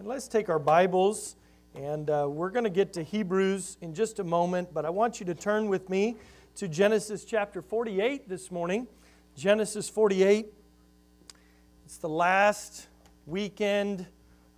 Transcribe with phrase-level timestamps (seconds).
[0.00, 1.36] And let's take our Bibles,
[1.74, 5.20] and uh, we're going to get to Hebrews in just a moment, but I want
[5.20, 6.16] you to turn with me
[6.56, 8.86] to Genesis chapter 48 this morning.
[9.36, 10.46] Genesis 48.
[11.84, 12.86] It's the last
[13.26, 14.06] weekend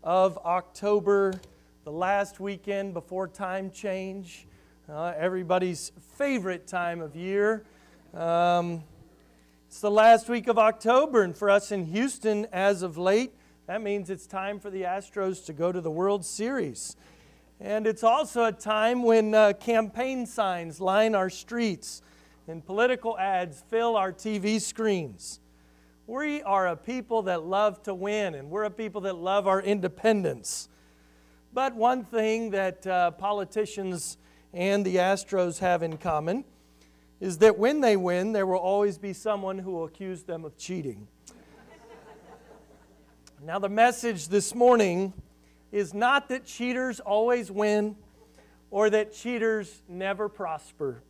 [0.04, 1.34] of October,
[1.82, 4.46] the last weekend before time change,
[4.88, 7.64] uh, everybody's favorite time of year.
[8.14, 8.84] Um,
[9.66, 13.32] it's the last week of October, and for us in Houston as of late,
[13.66, 16.96] that means it's time for the Astros to go to the World Series.
[17.60, 22.02] And it's also a time when uh, campaign signs line our streets
[22.48, 25.38] and political ads fill our TV screens.
[26.08, 29.62] We are a people that love to win, and we're a people that love our
[29.62, 30.68] independence.
[31.52, 34.18] But one thing that uh, politicians
[34.52, 36.44] and the Astros have in common
[37.20, 40.58] is that when they win, there will always be someone who will accuse them of
[40.58, 41.06] cheating.
[43.44, 45.12] Now, the message this morning
[45.72, 47.96] is not that cheaters always win
[48.70, 51.02] or that cheaters never prosper.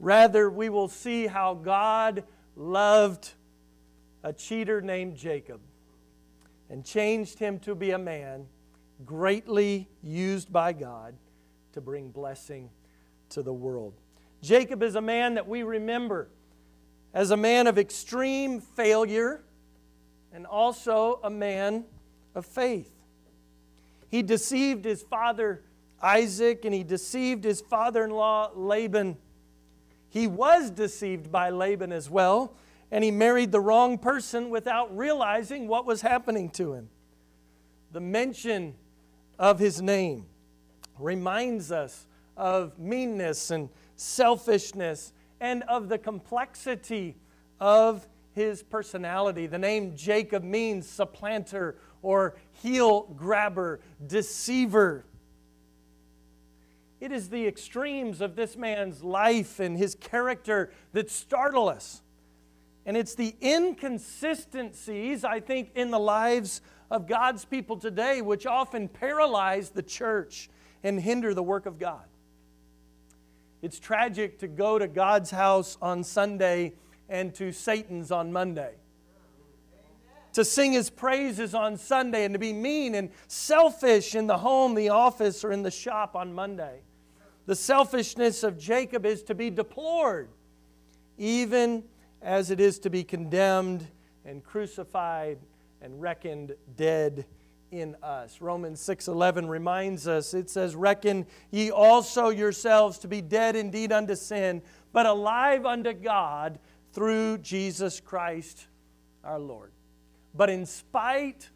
[0.00, 2.24] Rather, we will see how God
[2.56, 3.34] loved
[4.24, 5.60] a cheater named Jacob
[6.68, 8.46] and changed him to be a man
[9.06, 11.14] greatly used by God
[11.74, 12.70] to bring blessing
[13.28, 13.94] to the world.
[14.42, 16.28] Jacob is a man that we remember
[17.14, 19.44] as a man of extreme failure
[20.32, 21.84] and also a man
[22.34, 22.90] of faith.
[24.10, 25.62] He deceived his father
[26.02, 29.16] Isaac and he deceived his father in law Laban.
[30.08, 32.54] He was deceived by Laban as well,
[32.90, 36.90] and he married the wrong person without realizing what was happening to him.
[37.92, 38.74] The mention
[39.38, 40.26] of his name
[40.98, 47.16] reminds us of meanness and selfishness, and of the complexity
[47.60, 49.46] of his personality.
[49.46, 55.04] The name Jacob means supplanter or heel grabber, deceiver.
[57.00, 62.00] It is the extremes of this man's life and his character that startle us.
[62.86, 66.60] And it's the inconsistencies, I think, in the lives
[66.90, 70.50] of God's people today which often paralyze the church
[70.82, 72.04] and hinder the work of God.
[73.62, 76.74] It's tragic to go to God's house on Sunday
[77.12, 78.72] and to Satan's on Monday.
[80.32, 84.74] To sing his praises on Sunday and to be mean and selfish in the home,
[84.74, 86.80] the office, or in the shop on Monday.
[87.44, 90.30] The selfishness of Jacob is to be deplored,
[91.18, 91.84] even
[92.22, 93.86] as it is to be condemned
[94.24, 95.38] and crucified
[95.82, 97.26] and reckoned dead
[97.72, 98.40] in us.
[98.40, 104.14] Romans 6:11 reminds us it says reckon ye also yourselves to be dead indeed unto
[104.14, 104.62] sin
[104.92, 106.58] but alive unto God
[106.92, 108.66] through Jesus Christ
[109.24, 109.72] our Lord.
[110.34, 111.50] But in spite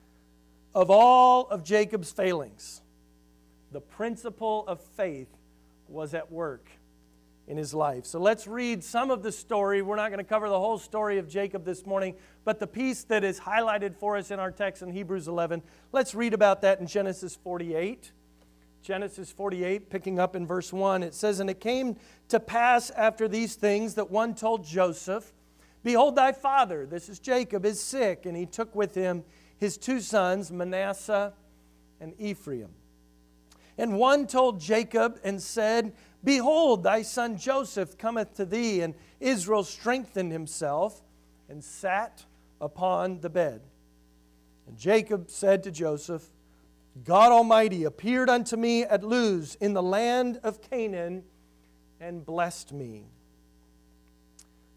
[0.75, 2.83] of all of Jacob's failings
[3.73, 5.29] the principle of faith
[5.89, 6.71] was at work
[7.49, 8.07] in his life.
[8.07, 9.83] So let's read some of the story.
[9.83, 12.15] We're not going to cover the whole story of Jacob this morning,
[12.45, 16.15] but the piece that is highlighted for us in our text in Hebrews 11, let's
[16.15, 18.13] read about that in Genesis 48.
[18.87, 21.97] Genesis 48, picking up in verse 1, it says, And it came
[22.29, 25.33] to pass after these things that one told Joseph,
[25.83, 28.27] Behold, thy father, this is Jacob, is sick.
[28.27, 29.25] And he took with him
[29.59, 31.33] his two sons, Manasseh
[32.01, 32.69] and Ephraim.
[33.77, 35.93] And one told Jacob and said,
[36.23, 38.83] Behold, thy son Joseph cometh to thee.
[38.83, 41.03] And Israel strengthened himself
[41.49, 42.25] and sat
[42.61, 43.63] upon the bed.
[44.69, 46.31] And Jacob said to Joseph,
[47.05, 51.25] God Almighty appeared unto me at Luz in the land of Canaan
[52.01, 53.05] and blessed me.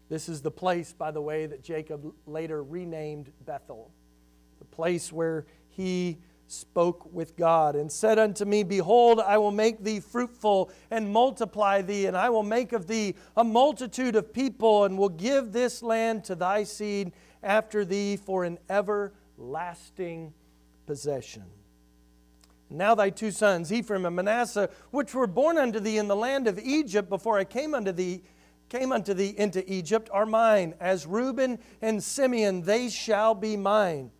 [0.08, 3.90] This is the place, by the way, that Jacob later renamed Bethel,
[4.58, 9.84] the place where he spoke with God and said unto me, Behold, I will make
[9.84, 14.84] thee fruitful and multiply thee, and I will make of thee a multitude of people,
[14.84, 20.34] and will give this land to thy seed after thee for an everlasting
[20.86, 21.44] possession.
[22.70, 26.46] Now thy two sons, Ephraim and Manasseh, which were born unto thee in the land
[26.46, 28.22] of Egypt before I came unto thee,
[28.68, 30.74] came unto thee into Egypt, are mine.
[30.78, 34.12] As Reuben and Simeon, they shall be mine.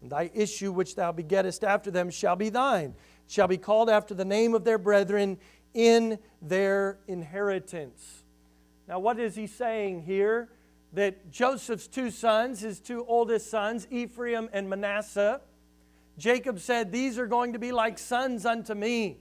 [0.00, 2.94] And thy issue which thou begettest after them shall be thine,
[3.28, 5.38] shall be called after the name of their brethren
[5.74, 8.22] in their inheritance.
[8.88, 10.48] Now, what is he saying here?
[10.94, 15.40] That Joseph's two sons, his two oldest sons, Ephraim and Manasseh,
[16.18, 19.18] Jacob said, These are going to be like sons unto me.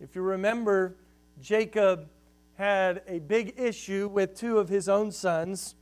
[0.00, 0.96] If you remember,
[1.40, 2.08] Jacob
[2.54, 5.76] had a big issue with two of his own sons,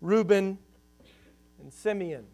[0.00, 0.58] Reuben
[1.60, 2.26] and Simeon.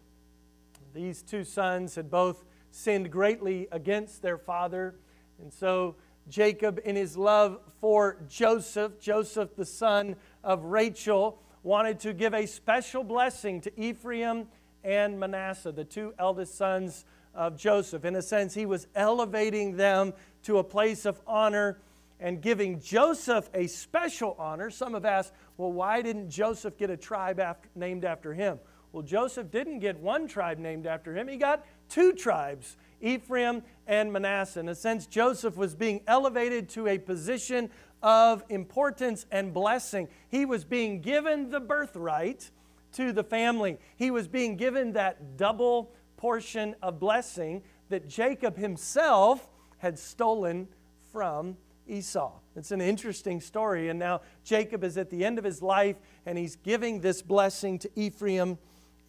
[0.93, 4.95] These two sons had both sinned greatly against their father.
[5.41, 5.95] And so
[6.29, 12.45] Jacob, in his love for Joseph, Joseph, the son of Rachel, wanted to give a
[12.45, 14.47] special blessing to Ephraim
[14.83, 18.05] and Manasseh, the two eldest sons of Joseph.
[18.05, 20.13] In a sense, he was elevating them
[20.43, 21.79] to a place of honor
[22.19, 24.69] and giving Joseph a special honor.
[24.69, 28.59] Some have asked, well, why didn't Joseph get a tribe after, named after him?
[28.91, 34.13] Well, Joseph didn't get one tribe named after him, he got two tribes Ephraim and
[34.13, 34.61] Manasseh.
[34.61, 37.69] In a sense, Joseph was being elevated to a position
[38.01, 40.07] of importance and blessing.
[40.29, 42.49] He was being given the birthright
[42.93, 49.47] to the family, he was being given that double portion of blessing that Jacob himself
[49.77, 50.67] had stolen
[51.11, 51.57] from
[51.87, 52.31] Esau.
[52.55, 53.89] It's an interesting story.
[53.89, 57.79] And now Jacob is at the end of his life and he's giving this blessing
[57.79, 58.57] to Ephraim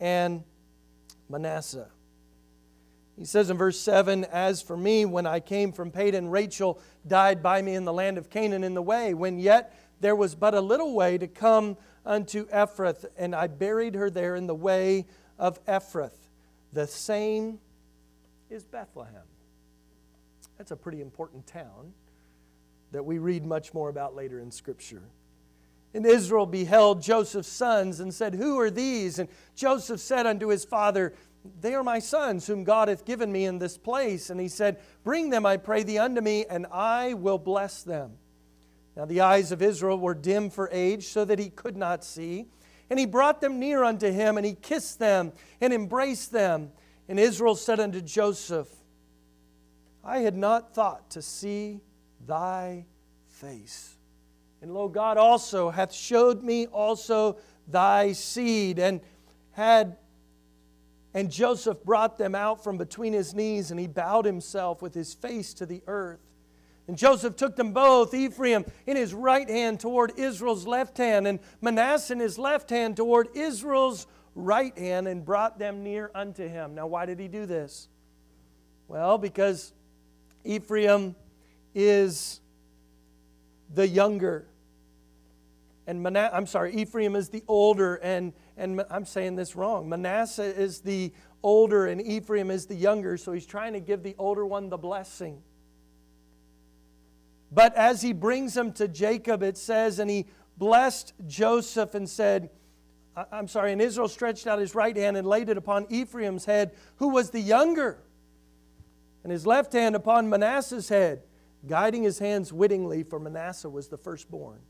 [0.01, 0.43] and
[1.29, 1.89] Manasseh.
[3.17, 7.43] He says in verse 7 As for me, when I came from Padan, Rachel died
[7.43, 9.73] by me in the land of Canaan in the way, when yet
[10.05, 14.37] there was but a little way to come unto Ephrath, and I buried her there
[14.37, 15.07] in the way
[15.39, 16.29] of Ephrath.
[16.75, 17.59] The same
[18.51, 19.23] is Bethlehem.
[20.59, 21.95] That's a pretty important town
[22.93, 25.03] that we read much more about later in Scripture.
[25.95, 29.19] And Israel beheld Joseph's sons and said, Who are these?
[29.19, 31.15] And Joseph said unto his father,
[31.63, 34.29] They are my sons, whom God hath given me in this place.
[34.29, 38.19] And he said, Bring them, I pray thee, unto me, and I will bless them.
[38.97, 42.47] Now the eyes of Israel were dim for age, so that he could not see.
[42.91, 46.73] And he brought them near unto him, and he kissed them and embraced them.
[47.09, 48.69] And Israel said unto Joseph,
[50.05, 51.81] I had not thought to see
[52.27, 52.87] thy
[53.27, 53.97] face.
[54.63, 59.01] And lo, God also hath showed me also thy seed, and
[59.53, 59.97] had
[61.15, 65.15] and Joseph brought them out from between his knees, and he bowed himself with his
[65.15, 66.19] face to the earth.
[66.87, 71.39] And Joseph took them both, Ephraim in his right hand toward Israel's left hand, and
[71.63, 76.75] Manasseh in his left hand toward Israel's right hand, and brought them near unto him.
[76.75, 77.89] Now, why did he do this?
[78.87, 79.73] Well, because
[80.45, 81.17] Ephraim
[81.75, 82.41] is
[83.73, 84.47] the younger.
[85.87, 89.89] And Mana- I'm sorry, Ephraim is the older, and, and I'm saying this wrong.
[89.89, 94.15] Manasseh is the older, and Ephraim is the younger, so he's trying to give the
[94.19, 95.43] older one the blessing.
[97.51, 100.27] But as he brings them to Jacob, it says, and he
[100.57, 102.51] blessed Joseph and said,
[103.31, 106.73] I'm sorry, and Israel stretched out his right hand and laid it upon Ephraim's head,
[106.97, 108.03] who was the younger,
[109.23, 111.23] and his left hand upon Manasseh's head
[111.67, 114.61] guiding his hands wittingly, for Manasseh was the firstborn.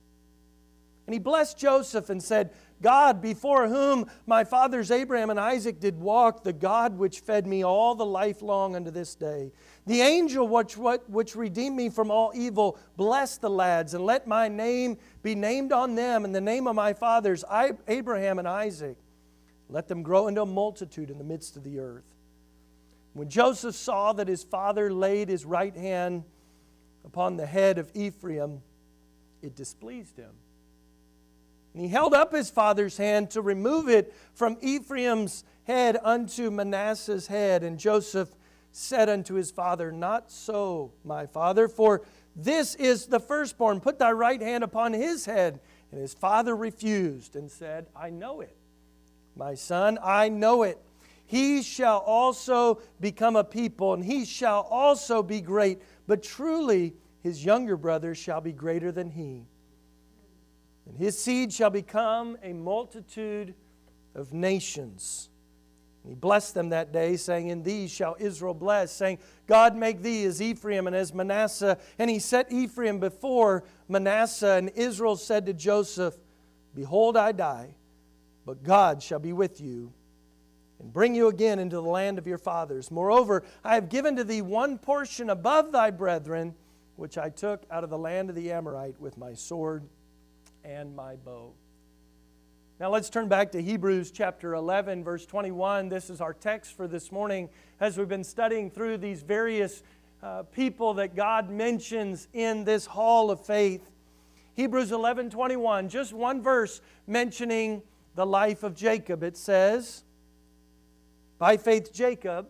[1.07, 2.51] And he blessed Joseph and said,
[2.83, 7.65] God, before whom my fathers Abraham and Isaac did walk, the God which fed me
[7.65, 9.53] all the life long unto this day,
[9.87, 14.49] the angel which, which redeemed me from all evil, bless the lads, and let my
[14.49, 17.45] name be named on them, and the name of my fathers,
[17.89, 18.99] Abraham and Isaac.
[19.71, 22.05] Let them grow into a multitude in the midst of the earth.
[23.15, 26.25] When Joseph saw that his father laid his right hand
[27.05, 28.61] upon the head of Ephraim,
[29.41, 30.33] it displeased him.
[31.75, 37.27] And he held up his father's hand to remove it from Ephraim's head unto Manasseh's
[37.27, 37.63] head.
[37.63, 38.35] And Joseph
[38.73, 42.03] said unto his father, Not so, my father, for
[42.37, 43.81] this is the firstborn.
[43.81, 45.61] Put thy right hand upon his head.
[45.91, 48.57] And his father refused and said, I know it.
[49.37, 50.79] My son, I know it.
[51.27, 57.45] He shall also become a people, and he shall also be great but truly his
[57.45, 59.45] younger brother shall be greater than he.
[60.87, 63.55] And his seed shall become a multitude
[64.15, 65.31] of nations.
[66.03, 70.03] And he blessed them that day, saying, In these shall Israel bless, saying, God make
[70.03, 71.79] thee as Ephraim and as Manasseh.
[71.99, 76.15] And he set Ephraim before Manasseh, and Israel said to Joseph,
[76.75, 77.75] Behold, I die,
[78.45, 79.93] but God shall be with you
[80.79, 82.91] and bring you again into the land of your fathers.
[82.91, 86.55] Moreover, I have given to thee one portion above thy brethren,
[86.97, 89.85] which I took out of the land of the Amorite with my sword
[90.65, 91.53] and my bow.
[92.81, 95.89] Now let's turn back to Hebrews chapter 11, verse 21.
[95.89, 97.49] This is our text for this morning
[97.81, 99.83] as we've been studying through these various
[100.23, 103.89] uh, people that God mentions in this hall of faith.
[104.55, 107.83] Hebrews 11, 21, just one verse mentioning
[108.15, 109.23] the life of Jacob.
[109.23, 110.05] It says,
[111.39, 112.49] by faith, Jacob,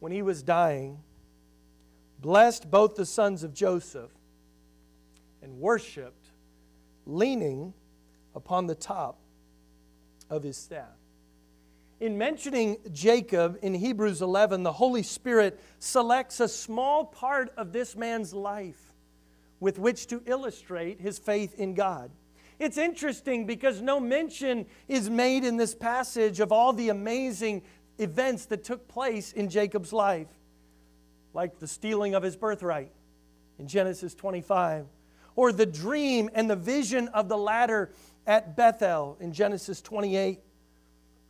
[0.00, 0.98] when he was dying,
[2.20, 4.10] blessed both the sons of Joseph
[5.42, 6.23] and worshiped,
[7.06, 7.74] leaning
[8.34, 9.18] upon the top
[10.30, 10.96] of his staff.
[12.00, 17.96] In mentioning Jacob in Hebrews 11, the Holy Spirit selects a small part of this
[17.96, 18.94] man's life
[19.60, 22.10] with which to illustrate his faith in God.
[22.58, 27.62] It's interesting because no mention is made in this passage of all the amazing
[27.98, 30.28] events that took place in Jacob's life,
[31.32, 32.92] like the stealing of his birthright
[33.58, 34.86] in Genesis 25,
[35.36, 37.90] or the dream and the vision of the ladder
[38.26, 40.40] at Bethel in Genesis 28,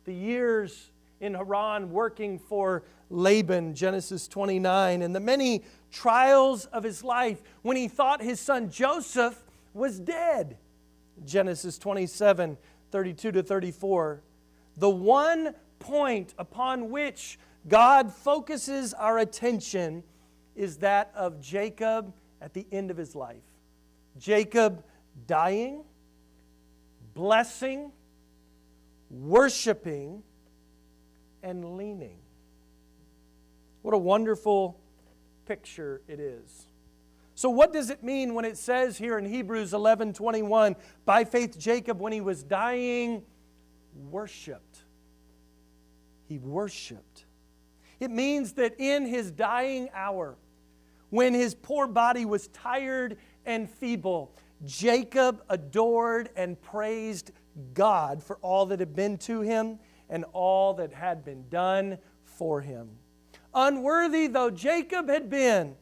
[0.05, 7.03] the years in Haran working for Laban, Genesis 29, and the many trials of his
[7.03, 9.43] life when he thought his son Joseph
[9.73, 10.57] was dead.
[11.25, 12.57] Genesis 27
[12.91, 14.21] 32 to 34.
[14.77, 20.03] The one point upon which God focuses our attention
[20.55, 23.43] is that of Jacob at the end of his life.
[24.17, 24.83] Jacob
[25.27, 25.83] dying,
[27.13, 27.91] blessing,
[29.09, 30.23] worshiping,
[31.43, 32.17] and leaning.
[33.81, 34.79] What a wonderful
[35.45, 36.67] picture it is.
[37.35, 41.59] So, what does it mean when it says here in Hebrews 11 21, by faith,
[41.59, 43.23] Jacob, when he was dying,
[44.09, 44.83] worshiped?
[46.27, 47.25] He worshiped.
[47.99, 50.37] It means that in his dying hour,
[51.09, 54.33] when his poor body was tired and feeble,
[54.65, 57.31] Jacob adored and praised
[57.73, 62.61] God for all that had been to him and all that had been done for
[62.61, 62.89] him.
[63.53, 65.75] Unworthy though Jacob had been,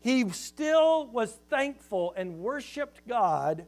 [0.00, 3.66] he still was thankful and worshiped God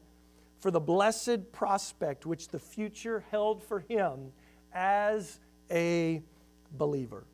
[0.59, 4.33] for the blessed prospect which the future held for him
[4.73, 6.23] as a
[6.73, 7.25] believer.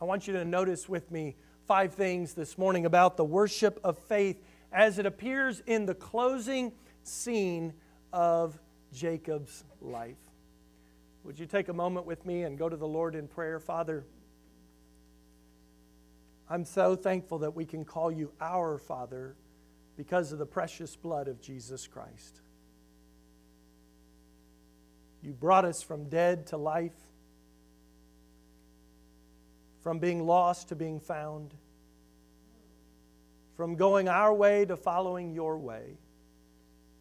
[0.00, 1.36] I want you to notice with me
[1.66, 4.42] five things this morning about the worship of faith
[4.74, 6.72] as it appears in the closing
[7.04, 7.72] scene
[8.12, 8.58] of
[8.92, 10.18] Jacob's life.
[11.22, 13.60] Would you take a moment with me and go to the Lord in prayer?
[13.60, 14.04] Father,
[16.50, 19.36] I'm so thankful that we can call you our Father
[19.96, 22.40] because of the precious blood of Jesus Christ.
[25.22, 26.96] You brought us from dead to life,
[29.82, 31.54] from being lost to being found,
[33.56, 35.98] from going our way to following your way.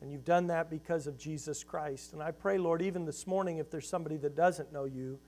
[0.02, 2.14] And you've done that because of Jesus Christ.
[2.14, 5.20] And I pray, Lord, even this morning, if there's somebody that doesn't know you,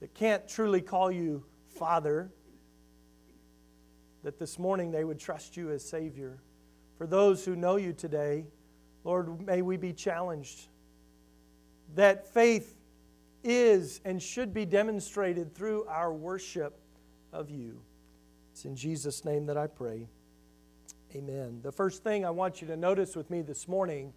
[0.00, 2.30] that can't truly call you Father,
[4.22, 6.38] that this morning they would trust you as Savior.
[6.96, 8.46] For those who know you today,
[9.04, 10.68] Lord, may we be challenged
[11.94, 12.76] that faith
[13.44, 16.78] is and should be demonstrated through our worship
[17.32, 17.80] of you.
[18.52, 20.08] It's in Jesus' name that I pray.
[21.14, 21.60] Amen.
[21.62, 24.12] The first thing I want you to notice with me this morning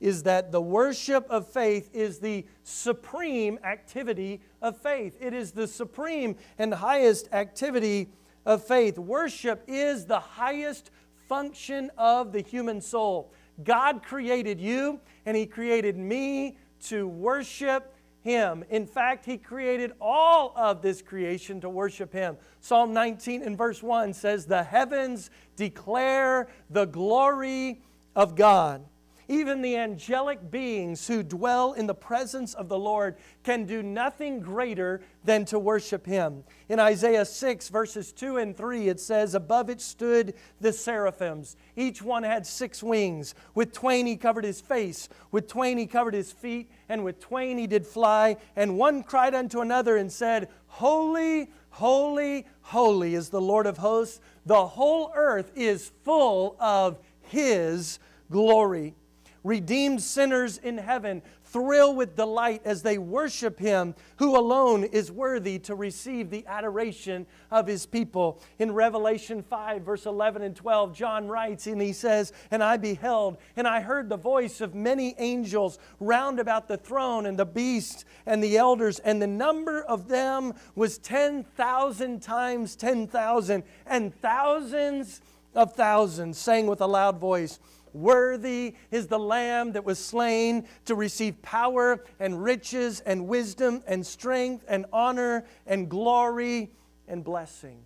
[0.00, 5.16] is that the worship of faith is the supreme activity of faith.
[5.20, 8.08] It is the supreme and highest activity
[8.44, 8.98] of faith.
[8.98, 10.90] Worship is the highest
[11.28, 13.32] function of the human soul.
[13.62, 17.91] God created you and He created me to worship
[18.22, 18.64] Him.
[18.70, 22.36] In fact, He created all of this creation to worship Him.
[22.60, 27.82] Psalm 19 and verse 1 says, The heavens declare the glory
[28.14, 28.84] of God.
[29.28, 34.40] Even the angelic beings who dwell in the presence of the Lord can do nothing
[34.40, 36.44] greater than to worship Him.
[36.68, 41.56] In Isaiah 6, verses 2 and 3, it says, Above it stood the seraphims.
[41.76, 43.34] Each one had six wings.
[43.54, 47.58] With twain he covered his face, with twain he covered his feet, and with twain
[47.58, 48.36] he did fly.
[48.56, 54.20] And one cried unto another and said, Holy, holy, holy is the Lord of hosts.
[54.46, 58.00] The whole earth is full of His
[58.30, 58.94] glory
[59.44, 65.58] redeemed sinners in heaven thrill with delight as they worship Him who alone is worthy
[65.60, 68.40] to receive the adoration of His people.
[68.58, 73.36] In Revelation 5, verse 11 and 12, John writes and he says, And I beheld,
[73.56, 78.04] and I heard the voice of many angels round about the throne and the beast
[78.24, 85.20] and the elders, and the number of them was 10,000 times 10,000, and thousands
[85.54, 87.58] of thousands, saying with a loud voice,
[87.92, 94.06] Worthy is the Lamb that was slain to receive power and riches and wisdom and
[94.06, 96.70] strength and honor and glory
[97.08, 97.82] and blessing.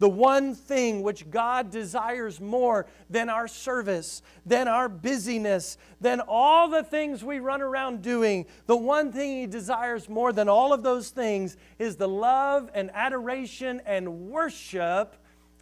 [0.00, 6.68] The one thing which God desires more than our service, than our busyness, than all
[6.68, 10.82] the things we run around doing, the one thing He desires more than all of
[10.82, 15.16] those things is the love and adoration and worship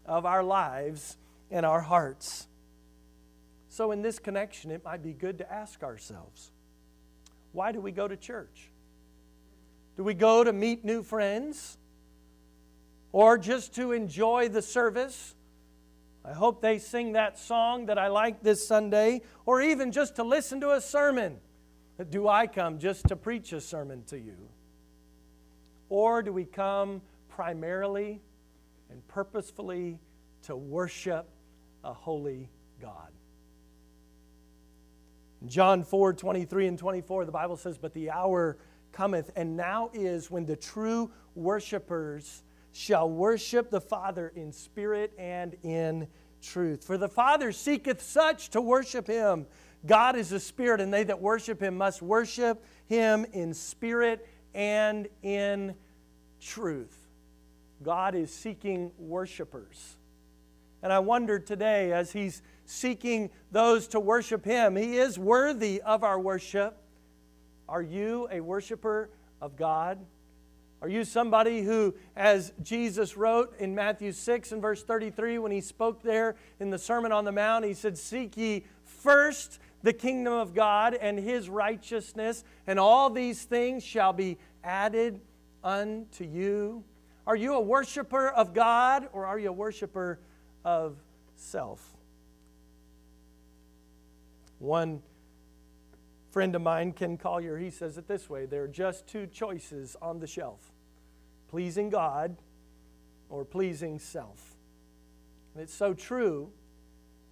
[0.07, 1.17] of our lives
[1.51, 2.48] and our hearts.
[3.79, 6.51] So, in this connection, it might be good to ask ourselves
[7.53, 8.73] why do we go to church?
[9.97, 11.79] Do we go to meet new friends?
[13.13, 15.37] Or just to enjoy the service?
[16.25, 20.25] I hope they sing that song that I like this Sunday, or even just to
[20.25, 21.37] listen to a sermon.
[22.11, 24.49] Do I come just to preach a sermon to you?
[25.89, 28.21] Or do we come primarily
[28.91, 30.01] and purposefully
[30.47, 31.29] to worship
[31.85, 32.51] a holy
[32.83, 33.13] God?
[35.47, 38.59] John 4 23 and 24, the Bible says, But the hour
[38.93, 42.43] cometh, and now is when the true worshipers
[42.73, 46.09] shall worship the Father in spirit and in
[46.43, 46.85] truth.
[46.85, 49.47] For the Father seeketh such to worship him.
[49.87, 55.09] God is a spirit, and they that worship him must worship him in spirit and
[55.23, 55.75] in
[56.41, 56.97] truth.
[57.83, 59.97] God is seeking worshipers.
[60.83, 66.05] And I wonder today, as he's seeking those to worship him, he is worthy of
[66.05, 66.77] our worship.
[67.67, 69.09] Are you a worshiper
[69.41, 69.99] of God?
[70.83, 75.63] Are you somebody who, as Jesus wrote in Matthew 6 and verse 33, when he
[75.63, 80.35] spoke there in the Sermon on the Mount, he said, Seek ye first the kingdom
[80.35, 85.21] of God and his righteousness, and all these things shall be added
[85.65, 86.85] unto you.
[87.27, 90.19] Are you a worshiper of God or are you a worshiper
[90.65, 90.97] of
[91.35, 91.98] self?
[94.59, 95.03] One
[96.31, 99.97] friend of mine, Ken Collier, he says it this way there are just two choices
[100.01, 100.73] on the shelf
[101.49, 102.37] pleasing God
[103.31, 104.57] or pleasing self.
[105.55, 106.51] And it's so true.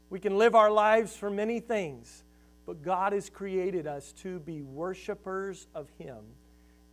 [0.09, 2.25] We can live our lives for many things,
[2.65, 6.25] but God has created us to be worshipers of Him.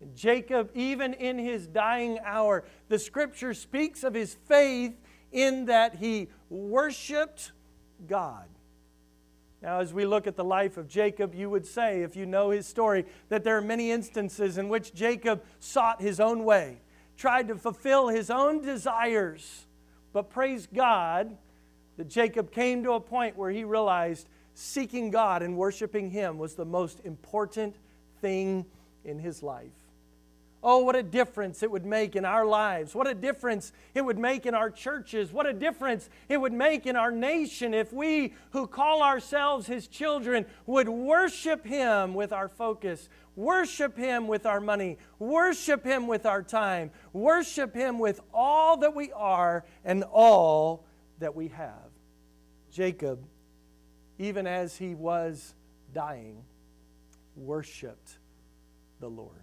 [0.03, 4.99] And Jacob, even in his dying hour, the scripture speaks of his faith
[5.31, 7.53] in that he worshiped
[8.05, 8.49] God.
[9.63, 12.49] Now, as we look at the life of Jacob, you would say, if you know
[12.49, 16.81] his story, that there are many instances in which Jacob sought his own way,
[17.17, 19.65] tried to fulfill his own desires.
[20.11, 21.37] But praise God
[21.97, 26.55] that Jacob came to a point where he realized seeking God and worshiping Him was
[26.55, 27.75] the most important
[28.21, 28.65] thing
[29.03, 29.71] in his life.
[30.65, 32.95] Oh, what a difference it would make in our lives.
[32.95, 35.33] What a difference it would make in our churches.
[35.33, 39.87] What a difference it would make in our nation if we who call ourselves His
[39.87, 46.25] children would worship Him with our focus, worship Him with our money, worship Him with
[46.25, 50.85] our time, worship Him with all that we are and all
[51.19, 51.91] that we have.
[52.71, 53.23] Jacob,
[54.17, 55.53] even as he was
[55.93, 56.43] dying,
[57.35, 58.17] worshiped
[58.99, 59.41] the Lord.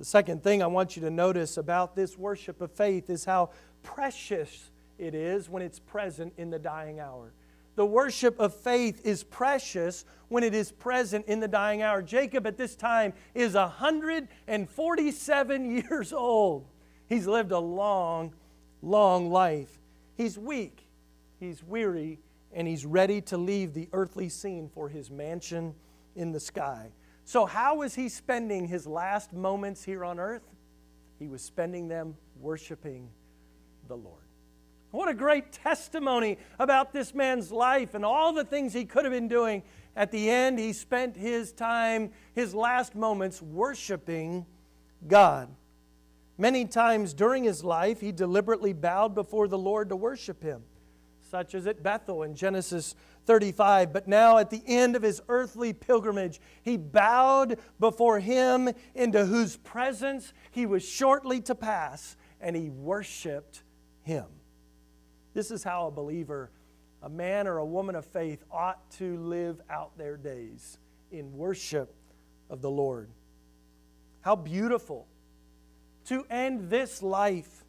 [0.00, 3.50] The second thing I want you to notice about this worship of faith is how
[3.82, 7.34] precious it is when it's present in the dying hour.
[7.76, 12.00] The worship of faith is precious when it is present in the dying hour.
[12.00, 16.66] Jacob at this time is 147 years old.
[17.06, 18.32] He's lived a long,
[18.80, 19.78] long life.
[20.16, 20.88] He's weak,
[21.38, 22.20] he's weary,
[22.54, 25.74] and he's ready to leave the earthly scene for his mansion
[26.16, 26.88] in the sky.
[27.30, 30.42] So, how was he spending his last moments here on earth?
[31.20, 33.08] He was spending them worshiping
[33.86, 34.24] the Lord.
[34.90, 39.14] What a great testimony about this man's life and all the things he could have
[39.14, 39.62] been doing.
[39.94, 44.44] At the end, he spent his time, his last moments, worshiping
[45.06, 45.54] God.
[46.36, 50.64] Many times during his life, he deliberately bowed before the Lord to worship him,
[51.30, 52.94] such as at Bethel in Genesis
[53.26, 53.92] 35.
[53.92, 59.56] But now, at the end of his earthly pilgrimage, he bowed before him into whose
[59.56, 63.62] presence he was shortly to pass, and he worshiped
[64.02, 64.26] him.
[65.34, 66.50] This is how a believer,
[67.02, 70.78] a man or a woman of faith, ought to live out their days
[71.12, 71.94] in worship
[72.48, 73.08] of the Lord.
[74.22, 75.06] How beautiful
[76.06, 77.64] to end this life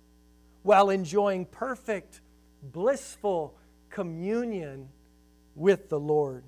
[0.64, 2.22] while enjoying perfect,
[2.62, 3.56] blissful
[3.90, 4.90] communion
[5.56, 6.44] with the Lord.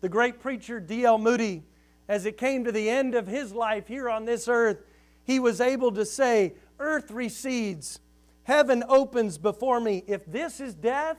[0.00, 1.18] The great preacher D.L.
[1.18, 1.62] Moody,
[2.08, 4.78] as it came to the end of his life here on this earth,
[5.24, 8.00] he was able to say, Earth recedes,
[8.42, 10.04] heaven opens before me.
[10.06, 11.16] If this is death,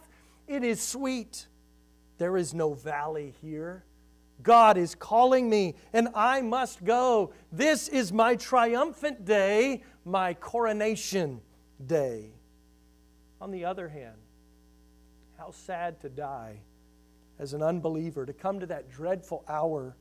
[0.47, 1.47] it is sweet.
[2.17, 3.83] There is no valley here.
[4.43, 7.33] God is calling me, and I must go.
[7.51, 11.41] This is my triumphant day, my coronation
[11.83, 12.31] day.
[13.41, 14.17] On the other hand,
[15.37, 16.59] how sad to die
[17.37, 19.95] as an unbeliever, to come to that dreadful hour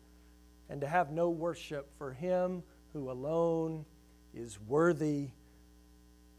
[0.68, 3.84] and to have no worship for Him who alone
[4.32, 5.30] is worthy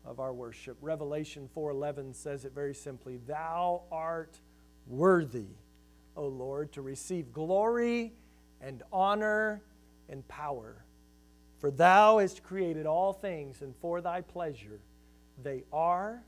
[0.06, 0.78] of our worship.
[0.82, 4.40] Revelation 4:11 says it very simply, "Thou art
[4.88, 5.50] worthy,
[6.16, 8.14] O Lord, to receive glory
[8.62, 9.62] and honor
[10.08, 10.86] and power,
[11.58, 14.80] For thou hast created all things, and for thy pleasure
[15.42, 16.24] they are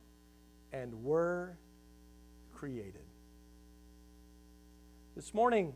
[0.71, 1.57] and were
[2.53, 3.05] created.
[5.15, 5.73] This morning,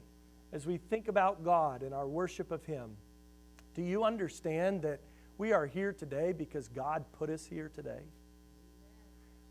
[0.54, 2.92] as we think about God and our worship of Him,
[3.74, 5.00] do you understand that
[5.38, 8.02] we are here today because God put us here today?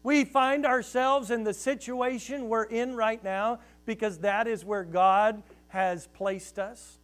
[0.03, 5.43] We find ourselves in the situation we're in right now because that is where God
[5.69, 6.99] has placed us.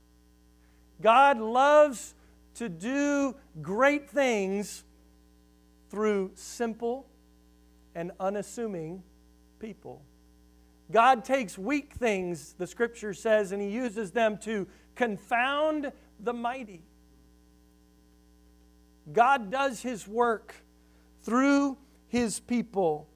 [1.03, 2.15] God loves
[2.55, 4.85] to do great things
[5.91, 7.07] through simple
[7.97, 9.03] and unassuming
[9.59, 10.03] people.
[10.93, 16.83] God takes weak things, the scripture says, and he uses them to confound the mighty.
[19.13, 20.55] God does his work
[21.23, 23.09] through his people.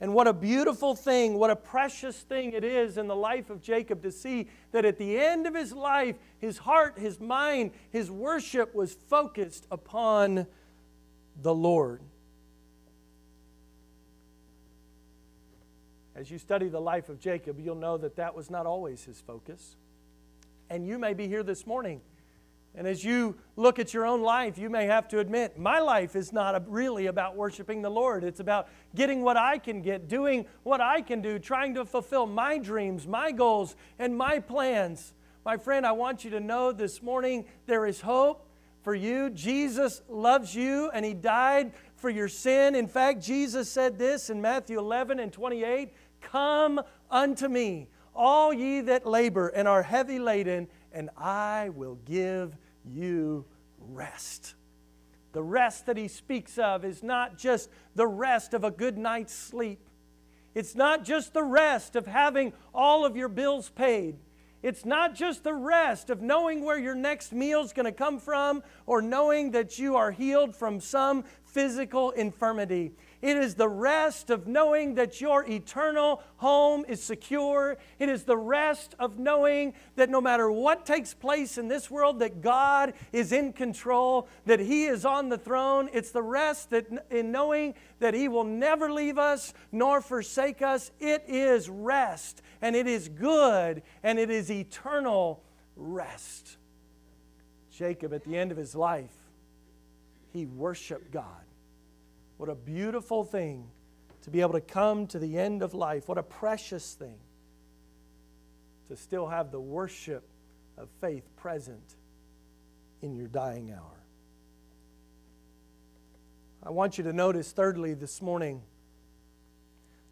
[0.00, 3.60] And what a beautiful thing, what a precious thing it is in the life of
[3.60, 8.10] Jacob to see that at the end of his life, his heart, his mind, his
[8.10, 10.46] worship was focused upon
[11.40, 12.02] the Lord.
[16.18, 19.20] As you study the life of Jacob, you'll know that that was not always his
[19.20, 19.76] focus.
[20.68, 22.00] And you may be here this morning.
[22.74, 26.16] And as you look at your own life, you may have to admit, my life
[26.16, 28.24] is not really about worshiping the Lord.
[28.24, 32.26] It's about getting what I can get, doing what I can do, trying to fulfill
[32.26, 35.14] my dreams, my goals, and my plans.
[35.44, 38.44] My friend, I want you to know this morning there is hope
[38.82, 39.30] for you.
[39.30, 42.74] Jesus loves you, and He died for your sin.
[42.74, 48.80] In fact, Jesus said this in Matthew 11 and 28 Come unto me, all ye
[48.82, 53.44] that labor and are heavy laden, and I will give you
[53.78, 54.54] rest.
[55.32, 59.34] The rest that he speaks of is not just the rest of a good night's
[59.34, 59.80] sleep.
[60.54, 64.16] It's not just the rest of having all of your bills paid.
[64.62, 68.18] It's not just the rest of knowing where your next meal is going to come
[68.18, 72.92] from or knowing that you are healed from some physical infirmity.
[73.20, 77.76] It is the rest of knowing that your eternal home is secure.
[77.98, 82.20] It is the rest of knowing that no matter what takes place in this world,
[82.20, 85.88] that God is in control, that He is on the throne.
[85.92, 90.92] It's the rest that in knowing that He will never leave us nor forsake us.
[91.00, 95.42] It is rest, and it is good, and it is eternal
[95.74, 96.56] rest.
[97.70, 99.14] Jacob, at the end of his life,
[100.32, 101.47] he worshiped God.
[102.38, 103.68] What a beautiful thing
[104.22, 106.08] to be able to come to the end of life.
[106.08, 107.18] What a precious thing
[108.88, 110.26] to still have the worship
[110.76, 111.96] of faith present
[113.02, 114.02] in your dying hour.
[116.62, 118.62] I want you to notice, thirdly, this morning,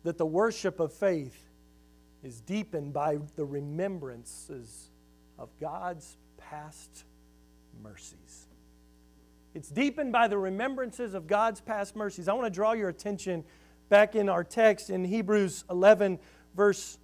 [0.05, 1.37] that the worship of faith
[2.23, 4.91] is deepened by the remembrances
[5.39, 7.05] of God's past
[7.83, 8.47] mercies.
[9.57, 12.29] It's deepened by the remembrances of God's past mercies.
[12.29, 13.42] I want to draw your attention
[13.88, 16.19] back in our text in Hebrews 11,
[16.55, 16.99] verse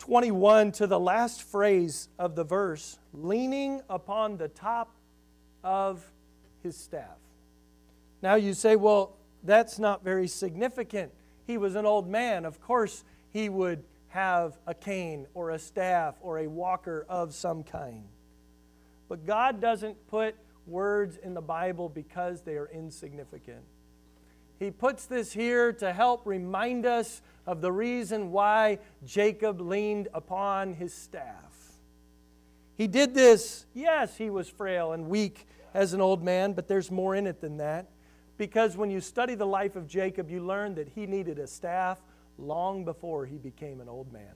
[0.00, 4.96] 21, to the last phrase of the verse leaning upon the top
[5.62, 6.04] of
[6.62, 7.16] his staff.
[8.20, 11.10] Now you say, well, that's not very significant.
[11.46, 12.44] He was an old man.
[12.44, 17.62] Of course, he would have a cane or a staff or a walker of some
[17.62, 18.04] kind.
[19.08, 20.34] But God doesn't put
[20.66, 23.62] words in the Bible because they are insignificant.
[24.58, 30.74] He puts this here to help remind us of the reason why Jacob leaned upon
[30.74, 31.52] his staff.
[32.76, 36.90] He did this, yes, he was frail and weak as an old man, but there's
[36.90, 37.88] more in it than that.
[38.36, 42.00] Because when you study the life of Jacob, you learn that he needed a staff
[42.38, 44.34] long before he became an old man.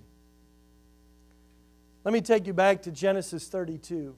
[2.05, 4.14] Let me take you back to Genesis 32.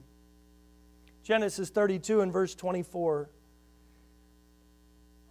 [1.23, 3.29] Genesis 32 and verse 24.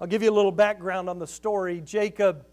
[0.00, 1.80] I'll give you a little background on the story.
[1.80, 2.46] Jacob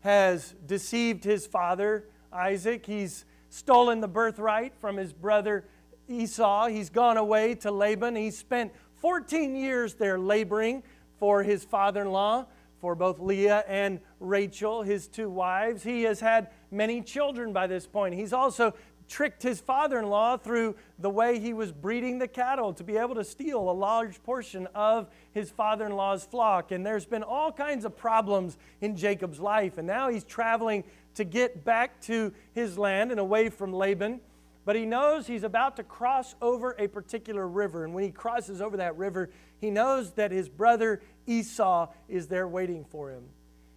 [0.00, 2.84] has deceived his father, Isaac.
[2.84, 5.64] He's stolen the birthright from his brother
[6.08, 6.66] Esau.
[6.66, 8.16] He's gone away to Laban.
[8.16, 10.82] He spent 14 years there laboring
[11.18, 12.46] for his father in law,
[12.80, 15.84] for both Leah and Rachel, his two wives.
[15.84, 18.14] He has had many children by this point.
[18.14, 18.74] He's also
[19.12, 22.96] tricked his father in law through the way he was breeding the cattle to be
[22.96, 26.72] able to steal a large portion of his father in law's flock.
[26.72, 29.76] And there's been all kinds of problems in Jacob's life.
[29.76, 30.82] And now he's traveling
[31.16, 34.18] to get back to his land and away from Laban.
[34.64, 37.84] But he knows he's about to cross over a particular river.
[37.84, 39.28] And when he crosses over that river,
[39.60, 43.24] he knows that his brother Esau is there waiting for him.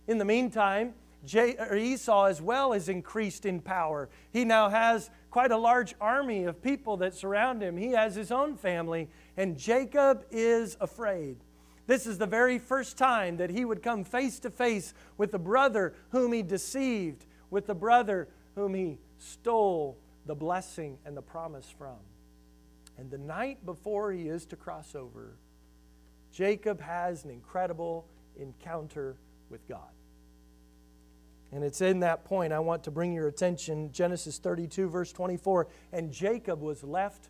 [0.08, 0.94] In the meantime,
[1.28, 4.10] Esau as well is increased in power.
[4.32, 7.76] He now has quite a large army of people that surround him.
[7.76, 11.36] He has his own family, and Jacob is afraid.
[11.88, 15.38] This is the very first time that he would come face to face with the
[15.38, 21.70] brother whom he deceived, with the brother whom he stole the blessing and the promise
[21.70, 22.00] from.
[22.98, 25.36] And the night before he is to cross over,
[26.32, 29.18] Jacob has an incredible encounter
[29.50, 29.95] with God.
[31.56, 35.68] And it's in that point I want to bring your attention Genesis 32, verse 24.
[35.94, 37.30] And Jacob was left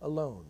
[0.00, 0.44] alone.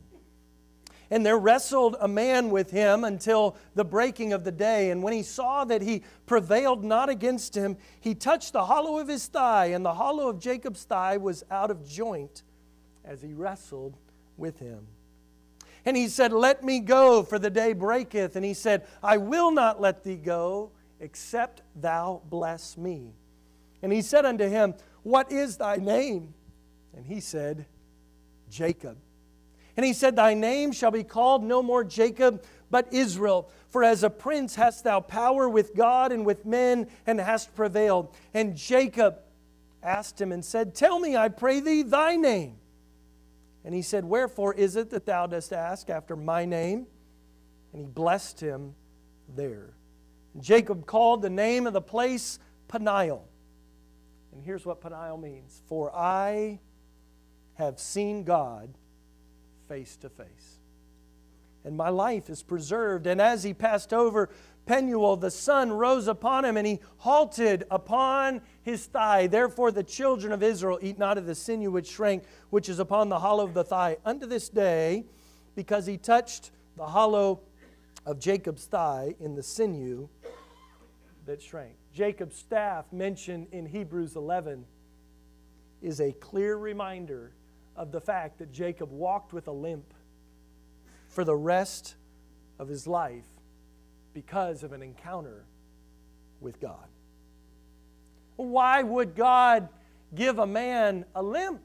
[1.10, 4.90] And there wrestled a man with him until the breaking of the day.
[4.90, 9.08] And when he saw that he prevailed not against him, he touched the hollow of
[9.08, 12.42] his thigh, and the hollow of Jacob's thigh was out of joint
[13.06, 13.96] as he wrestled
[14.37, 14.87] with him.
[15.87, 18.37] And he said, Let me go, for the day breaketh.
[18.37, 20.72] And he said, I will not let thee go,
[21.04, 23.12] except thou bless me.
[23.82, 26.34] And he said unto him, What is thy name?
[26.96, 27.66] And he said,
[28.50, 28.96] Jacob.
[29.76, 33.50] And he said, Thy name shall be called no more Jacob, but Israel.
[33.68, 38.14] For as a prince hast thou power with God and with men, and hast prevailed.
[38.32, 39.18] And Jacob
[39.82, 42.56] asked him and said, Tell me, I pray thee, thy name.
[43.64, 46.86] And he said, Wherefore is it that thou dost ask after my name?
[47.72, 48.74] And he blessed him
[49.34, 49.74] there.
[50.40, 53.28] Jacob called the name of the place Peniel.
[54.32, 56.58] And here's what Peniel means For I
[57.54, 58.74] have seen God
[59.68, 60.58] face to face.
[61.64, 63.06] And my life is preserved.
[63.06, 64.28] And as he passed over
[64.66, 69.26] Penuel, the sun rose upon him, and he halted upon his thigh.
[69.26, 73.08] Therefore, the children of Israel eat not of the sinew which shrank, which is upon
[73.08, 75.04] the hollow of the thigh, unto this day,
[75.54, 77.40] because he touched the hollow
[78.06, 80.08] of Jacob's thigh in the sinew
[81.26, 81.76] that shrank.
[81.92, 84.64] Jacob's staff, mentioned in Hebrews 11,
[85.82, 87.32] is a clear reminder
[87.76, 89.92] of the fact that Jacob walked with a limp
[91.08, 91.94] for the rest
[92.58, 93.26] of his life
[94.12, 95.44] because of an encounter
[96.40, 96.88] with God.
[98.37, 99.68] Why would God
[100.14, 101.62] give a man a limp?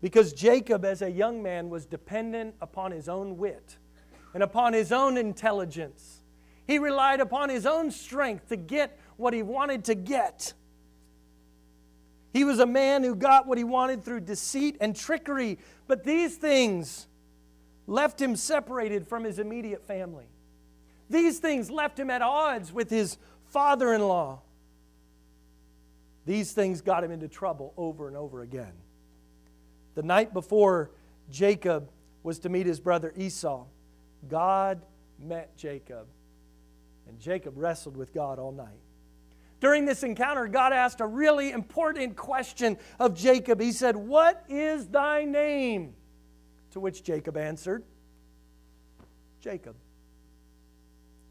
[0.00, 3.76] Because Jacob, as a young man, was dependent upon his own wit
[4.32, 6.19] and upon his own intelligence.
[6.70, 10.52] He relied upon his own strength to get what he wanted to get.
[12.32, 16.36] He was a man who got what he wanted through deceit and trickery, but these
[16.36, 17.08] things
[17.88, 20.26] left him separated from his immediate family.
[21.08, 24.40] These things left him at odds with his father in law.
[26.24, 28.74] These things got him into trouble over and over again.
[29.96, 30.92] The night before
[31.32, 31.90] Jacob
[32.22, 33.64] was to meet his brother Esau,
[34.28, 34.80] God
[35.18, 36.06] met Jacob,
[37.10, 38.78] and Jacob wrestled with God all night.
[39.60, 43.60] During this encounter, God asked a really important question of Jacob.
[43.60, 45.94] He said, What is thy name?
[46.70, 47.82] To which Jacob answered,
[49.40, 49.74] Jacob.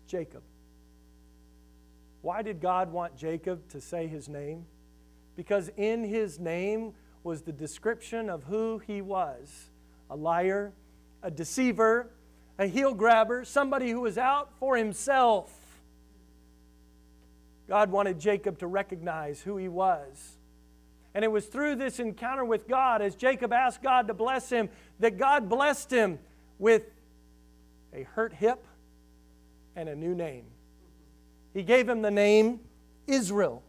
[0.06, 0.44] Jacob.
[2.22, 4.66] Why did God want Jacob to say his name?
[5.38, 9.70] Because in his name was the description of who he was
[10.12, 10.74] a liar,
[11.24, 12.12] a deceiver,
[12.58, 15.59] a heel grabber, somebody who was out for himself.
[17.70, 20.38] God wanted Jacob to recognize who he was.
[21.14, 24.70] And it was through this encounter with God, as Jacob asked God to bless him,
[25.00, 26.20] that God blessed him
[26.58, 26.84] with
[27.94, 28.66] a hurt hip
[29.76, 30.46] and a new name.
[31.54, 32.60] He gave him the name
[33.08, 33.64] Israel.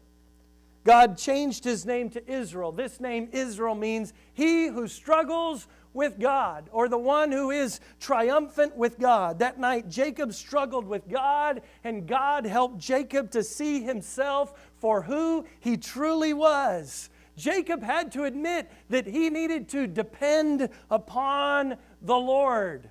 [0.83, 2.71] God changed his name to Israel.
[2.71, 8.75] This name, Israel, means he who struggles with God, or the one who is triumphant
[8.77, 9.39] with God.
[9.39, 15.45] That night, Jacob struggled with God, and God helped Jacob to see himself for who
[15.59, 17.09] he truly was.
[17.35, 22.89] Jacob had to admit that he needed to depend upon the Lord.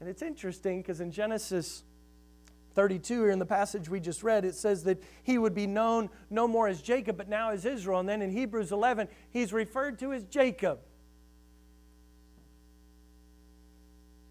[0.00, 1.84] And it's interesting because in Genesis
[2.74, 6.10] 32, here in the passage we just read, it says that he would be known
[6.30, 8.00] no more as Jacob, but now as Israel.
[8.00, 10.80] And then in Hebrews 11, he's referred to as Jacob.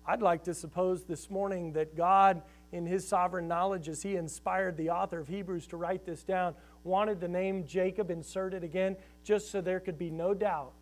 [0.06, 2.42] I'd like to suppose this morning that God,
[2.74, 6.56] in His sovereign knowledge, as He inspired the author of Hebrews to write this down,
[6.84, 10.74] wanted the name Jacob inserted again just so there could be no doubt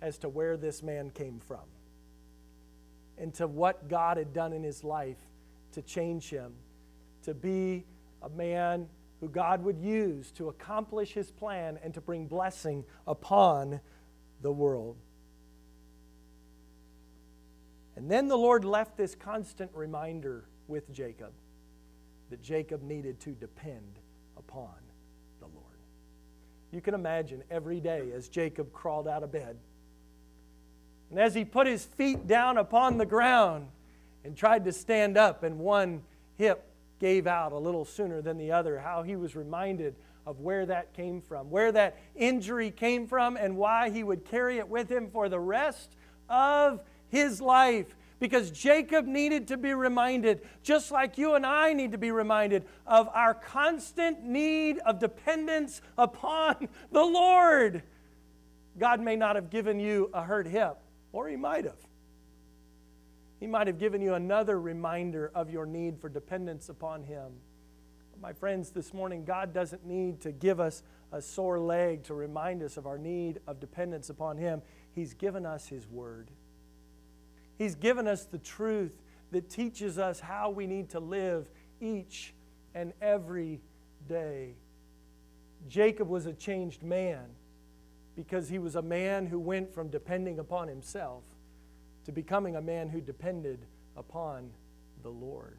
[0.00, 1.58] as to where this man came from
[3.18, 5.18] and to what God had done in his life
[5.72, 6.52] to change him
[7.24, 7.84] to be
[8.22, 8.88] a man
[9.20, 13.80] who God would use to accomplish his plan and to bring blessing upon
[14.42, 14.96] the world.
[17.96, 21.32] And then the Lord left this constant reminder with Jacob
[22.30, 23.98] that Jacob needed to depend
[24.38, 24.72] upon
[25.40, 25.66] the Lord.
[26.72, 29.58] You can imagine every day as Jacob crawled out of bed.
[31.10, 33.68] And as he put his feet down upon the ground
[34.24, 36.02] and tried to stand up, and one
[36.38, 36.69] hip
[37.00, 40.92] gave out a little sooner than the other, how he was reminded of where that
[40.92, 45.08] came from, where that injury came from, and why he would carry it with him
[45.10, 45.96] for the rest
[46.28, 47.96] of his life.
[48.20, 52.66] Because Jacob needed to be reminded, just like you and I need to be reminded,
[52.86, 57.82] of our constant need of dependence upon the Lord.
[58.78, 60.76] God may not have given you a hurt hip,
[61.12, 61.89] or He might have.
[63.40, 67.32] He might have given you another reminder of your need for dependence upon Him.
[68.12, 72.14] But my friends, this morning, God doesn't need to give us a sore leg to
[72.14, 74.60] remind us of our need of dependence upon Him.
[74.94, 76.30] He's given us His Word.
[77.56, 78.92] He's given us the truth
[79.32, 81.48] that teaches us how we need to live
[81.80, 82.34] each
[82.74, 83.62] and every
[84.06, 84.54] day.
[85.68, 87.24] Jacob was a changed man
[88.16, 91.22] because he was a man who went from depending upon himself
[92.04, 93.60] to becoming a man who depended
[93.96, 94.50] upon
[95.02, 95.56] the Lord.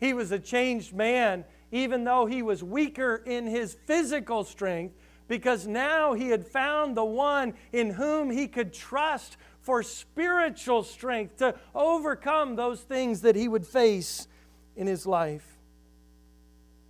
[0.00, 4.94] He was a changed man, even though he was weaker in his physical strength,
[5.28, 11.38] because now he had found the one in whom he could trust for spiritual strength
[11.38, 14.28] to overcome those things that he would face
[14.76, 15.58] in his life.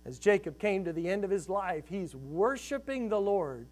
[0.05, 3.67] As Jacob came to the end of his life, he's worshiping the Lord,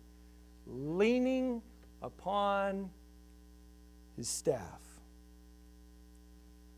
[0.65, 1.61] leaning
[2.01, 2.89] upon
[4.15, 4.81] his staff.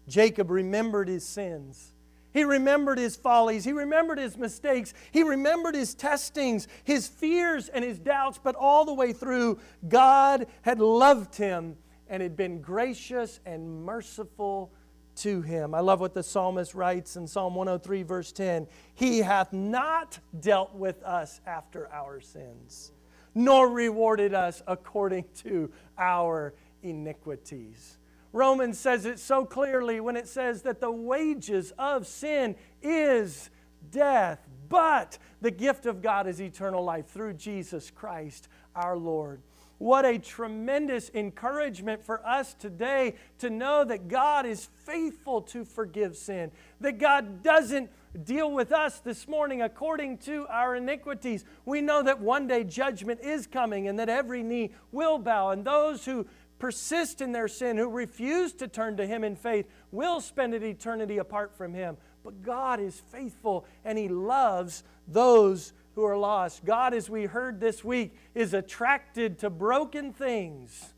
[0.08, 1.94] Jacob remembered his sins.
[2.34, 3.66] He remembered his follies.
[3.66, 4.94] He remembered his mistakes.
[5.12, 8.40] He remembered his testings, his fears, and his doubts.
[8.42, 11.78] But all the way through, God had loved him
[12.10, 14.72] and had been gracious and merciful
[15.18, 15.74] to him.
[15.74, 20.76] I love what the psalmist writes in Psalm 103, verse 10 He hath not dealt
[20.76, 22.92] with us after our sins,
[23.34, 26.54] nor rewarded us according to our
[26.90, 27.98] iniquities.
[28.34, 33.50] Romans says it so clearly when it says that the wages of sin is
[33.90, 39.42] death, but the gift of God is eternal life through Jesus Christ our Lord.
[39.80, 46.16] What a tremendous encouragement for us today to know that God is faithful to forgive
[46.16, 47.92] sin, that God doesn't
[48.24, 51.46] deal with us this morning according to our iniquities.
[51.66, 55.64] We know that one day judgment is coming and that every knee will bow, and
[55.64, 56.26] those who
[56.60, 60.64] persist in their sin, who refuse to turn to Him in faith, will spend an
[60.64, 61.98] eternity apart from Him.
[62.24, 66.64] But God is faithful and He loves those who are lost.
[66.66, 70.94] God, as we heard this week, is attracted to broken things,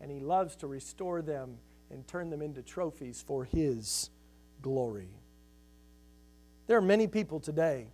[0.00, 1.58] and He loves to restore them
[1.90, 4.10] and turn them into trophies for His
[4.62, 5.10] glory.
[6.66, 7.88] There are many people today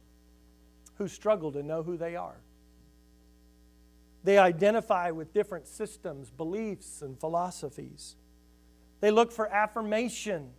[0.98, 2.36] who struggle to know who they are.
[4.26, 8.16] They identify with different systems, beliefs, and philosophies.
[8.98, 10.50] They look for affirmation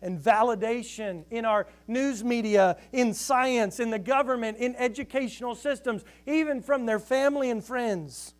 [0.00, 6.62] and validation in our news media, in science, in the government, in educational systems, even
[6.62, 8.32] from their family and friends.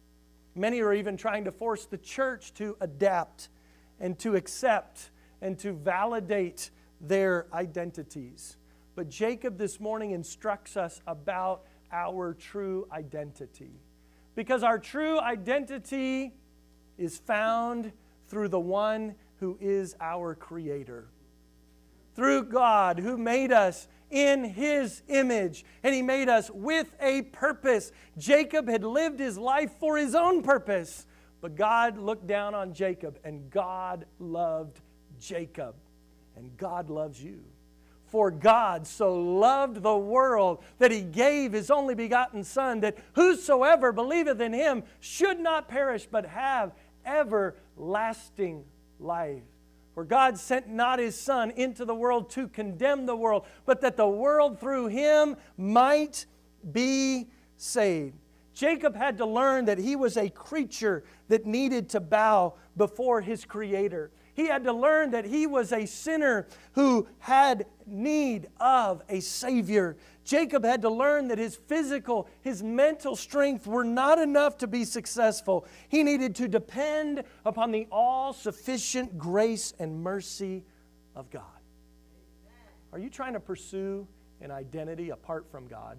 [0.55, 3.50] Many are even trying to force the church to adapt
[4.00, 5.11] and to accept
[5.42, 8.57] and to validate their identities.
[8.94, 13.83] But Jacob this morning instructs us about our true identity.
[14.40, 16.33] Because our true identity
[16.96, 17.92] is found
[18.26, 21.11] through the one who is our Creator
[22.14, 27.92] through God who made us in his image and he made us with a purpose.
[28.16, 31.05] Jacob had lived his life for his own purpose,
[31.42, 34.81] but God looked down on Jacob and God loved
[35.20, 35.74] Jacob
[36.35, 37.44] and God loves you.
[38.11, 43.92] For God so loved the world that he gave his only begotten Son, that whosoever
[43.92, 46.73] believeth in him should not perish but have
[47.07, 48.64] everlasting
[48.99, 49.42] life.
[49.94, 53.96] For God sent not his Son into the world to condemn the world, but that
[53.96, 56.27] the world through him might
[56.73, 58.16] be saved.
[58.55, 63.44] Jacob had to learn that he was a creature that needed to bow before his
[63.44, 64.11] Creator.
[64.40, 69.98] He had to learn that he was a sinner who had need of a Savior.
[70.24, 74.86] Jacob had to learn that his physical, his mental strength were not enough to be
[74.86, 75.66] successful.
[75.90, 80.64] He needed to depend upon the all sufficient grace and mercy
[81.14, 81.42] of God.
[82.94, 84.08] Are you trying to pursue
[84.40, 85.98] an identity apart from God?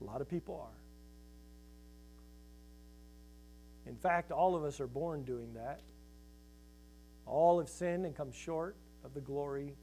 [0.00, 0.80] A lot of people are.
[3.86, 5.78] In fact, all of us are born doing that.
[7.26, 9.74] All have sinned and come short of the glory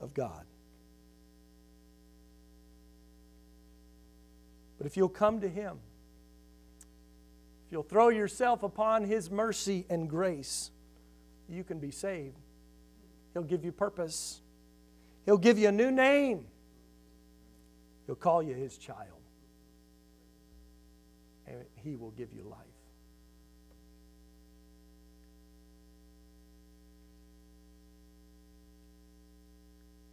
[0.00, 0.44] of God.
[4.78, 5.78] But if you'll come to Him,
[7.66, 10.70] if you'll throw yourself upon His mercy and grace,
[11.48, 12.36] you can be saved.
[13.32, 14.40] He'll give you purpose,
[15.24, 16.46] He'll give you a new name,
[18.06, 19.20] He'll call you His child,
[21.46, 22.75] and He will give you life.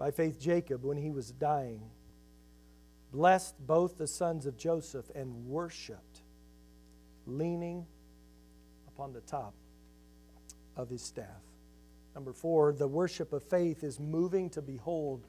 [0.03, 1.81] By faith, Jacob, when he was dying,
[3.13, 6.23] blessed both the sons of Joseph and worshiped,
[7.25, 7.85] leaning
[8.89, 9.53] upon the top
[10.75, 11.41] of his staff.
[12.15, 15.25] Number four, the worship of faith is moving to behold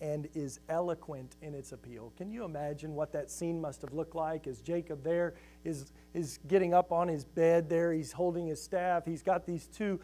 [0.00, 2.12] and is eloquent in its appeal.
[2.16, 5.34] Can you imagine what that scene must have looked like as Jacob there
[5.64, 7.92] is, is getting up on his bed there?
[7.92, 9.04] He's holding his staff.
[9.04, 10.00] He's got these two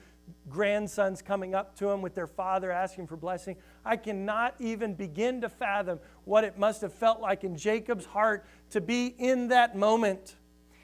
[0.48, 3.56] grandsons coming up to him with their father asking for blessing.
[3.84, 8.46] I cannot even begin to fathom what it must have felt like in Jacob's heart
[8.70, 10.36] to be in that moment.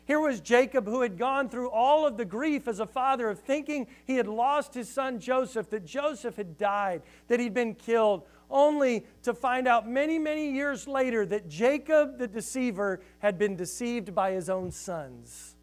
[0.07, 3.41] Here was Jacob who had gone through all of the grief as a father of
[3.41, 8.23] thinking he had lost his son Joseph, that Joseph had died, that he'd been killed,
[8.51, 14.15] only to find out many, many years later that Jacob the deceiver had been deceived
[14.15, 15.55] by his own sons.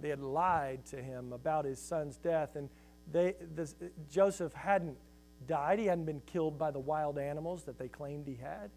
[0.00, 2.68] They had lied to him about his son's death, and
[3.10, 3.74] they, this,
[4.10, 4.96] Joseph hadn't
[5.46, 5.78] died.
[5.78, 8.70] He hadn't been killed by the wild animals that they claimed he had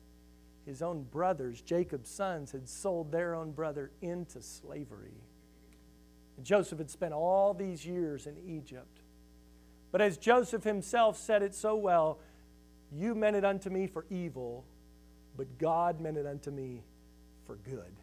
[0.70, 5.24] his own brothers, Jacob's sons, had sold their own brother into slavery.
[6.38, 8.99] And Joseph had spent all these years in Egypt.
[9.92, 12.20] But as Joseph himself said it so well,
[12.92, 14.66] you meant it unto me for evil,
[15.36, 16.84] but God meant it unto me
[17.46, 17.94] for good.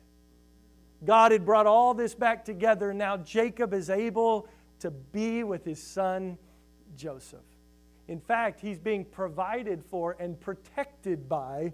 [1.04, 4.48] God had brought all this back together, and now Jacob is able
[4.80, 6.38] to be with his son
[6.96, 7.40] Joseph.
[8.08, 11.72] In fact, he's being provided for and protected by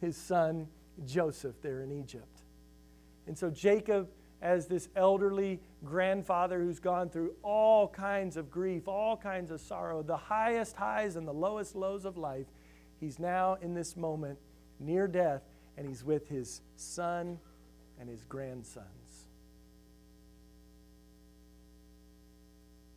[0.00, 0.66] his son
[1.06, 2.42] Joseph there in Egypt.
[3.26, 4.08] And so Jacob,
[4.44, 10.02] as this elderly grandfather who's gone through all kinds of grief, all kinds of sorrow,
[10.02, 12.46] the highest highs and the lowest lows of life,
[13.00, 14.38] he's now in this moment
[14.78, 15.40] near death,
[15.78, 17.38] and he's with his son
[17.98, 18.84] and his grandsons.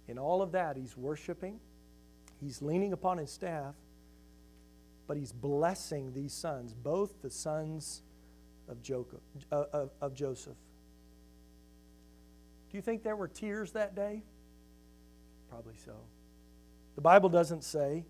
[0.10, 1.62] In all of that, he's worshiping,
[2.42, 3.76] he's leaning upon his staff,
[5.08, 8.02] but he's blessing these sons, both the sons
[8.68, 8.80] of,
[10.02, 10.58] uh, Joseph.
[12.78, 14.22] Do you think there were tears that day?
[15.50, 15.94] Probably so.
[16.94, 18.06] The Bible doesn't say.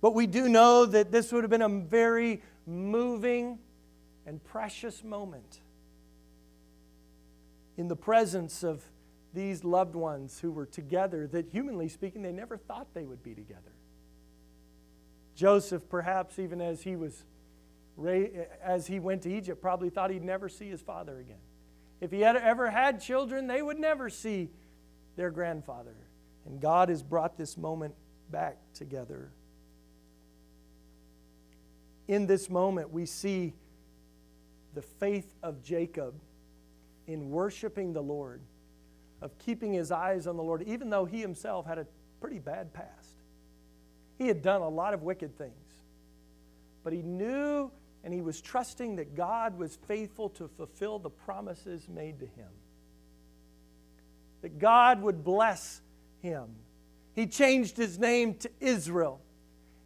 [0.00, 3.58] But we do know that this would have been a very moving
[4.24, 5.60] and precious moment
[7.76, 8.82] in the presence of
[9.34, 13.34] these loved ones who were together that, humanly speaking, they never thought they would be
[13.34, 13.74] together.
[15.34, 17.24] Joseph, perhaps even as he was
[18.62, 21.36] as he went to Egypt, probably thought he'd never see his father again.
[22.00, 24.50] If he had ever had children, they would never see
[25.16, 25.96] their grandfather.
[26.46, 27.94] And God has brought this moment
[28.30, 29.30] back together.
[32.06, 33.54] In this moment, we see
[34.74, 36.14] the faith of Jacob
[37.06, 38.40] in worshiping the Lord,
[39.22, 41.86] of keeping his eyes on the Lord, even though he himself had a
[42.20, 43.22] pretty bad past.
[44.18, 45.52] He had done a lot of wicked things.
[46.82, 47.70] But he knew
[48.04, 52.50] and he was trusting that God was faithful to fulfill the promises made to him.
[54.42, 55.80] That God would bless
[56.20, 56.44] him.
[57.14, 59.20] He changed his name to Israel.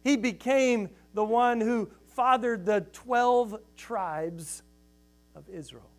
[0.03, 4.63] He became the one who fathered the 12 tribes
[5.35, 5.89] of Israel.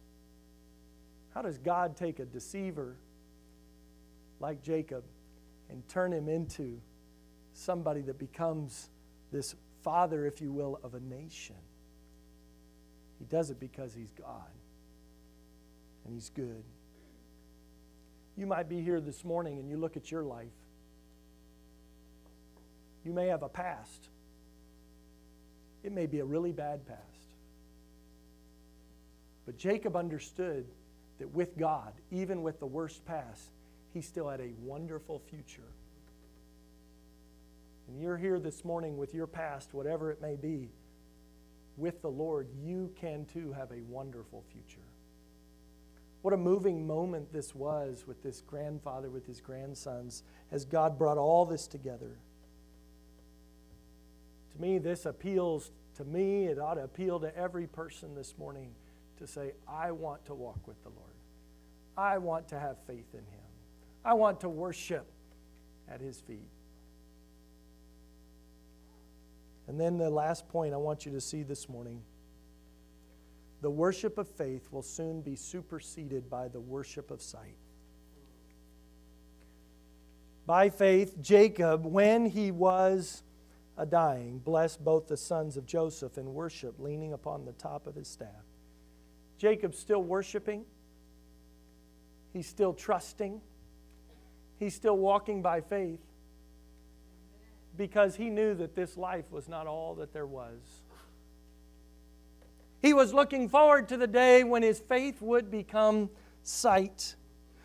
[1.35, 2.97] How does God take a deceiver
[4.41, 5.05] like Jacob
[5.71, 6.81] and turn him into
[7.53, 8.91] somebody that becomes
[9.31, 11.57] this father, if you will, of a nation.
[13.21, 14.51] He does it because he's God
[16.05, 16.65] and he's good.
[18.37, 20.49] You might be here this morning and you look at your life.
[23.05, 24.09] You may have a past.
[25.85, 27.01] It may be a really bad past.
[29.47, 30.67] But Jacob understood
[31.19, 33.51] that with God, even with the worst past,
[33.93, 35.71] he still had a wonderful future
[37.91, 40.69] and you're here this morning with your past, whatever it may be,
[41.81, 44.85] with the Lord, you can too have a wonderful future.
[46.23, 50.23] What a moving moment this was with this grandfather, with his grandsons,
[50.53, 52.19] as God brought all this together.
[54.53, 58.71] To me, this appeals to me, it ought to appeal to every person this morning
[59.19, 61.15] to say, I want to walk with the Lord.
[61.97, 63.51] I want to have faith in Him.
[64.03, 65.07] I want to worship
[65.91, 66.49] at His feet.
[69.71, 72.03] And then the last point I want you to see this morning
[73.63, 77.57] the worship of faith will soon be superseded by the worship of sight.
[80.45, 83.23] By faith, Jacob, when he was
[83.79, 87.95] a dying, blessed both the sons of Joseph and worship, leaning upon the top of
[87.95, 88.43] his staff.
[89.39, 90.65] Jacob's still worshiping,
[92.33, 93.41] he's still trusting,
[94.59, 96.01] he's still walking by faith
[97.77, 100.83] because he knew that this life was not all that there was.
[102.83, 106.11] He was looking forward to the day when his faith would become
[106.43, 107.15] sight,